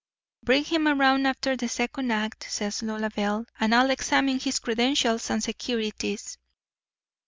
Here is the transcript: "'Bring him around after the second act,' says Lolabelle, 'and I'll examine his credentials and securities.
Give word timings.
"'Bring 0.41 0.63
him 0.63 0.87
around 0.87 1.27
after 1.27 1.55
the 1.55 1.69
second 1.69 2.09
act,' 2.11 2.47
says 2.49 2.81
Lolabelle, 2.81 3.45
'and 3.59 3.75
I'll 3.75 3.91
examine 3.91 4.39
his 4.39 4.57
credentials 4.57 5.29
and 5.29 5.43
securities. 5.43 6.39